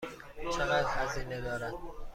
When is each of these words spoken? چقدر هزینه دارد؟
چقدر 0.53 0.89
هزینه 0.89 1.41
دارد؟ 1.41 1.73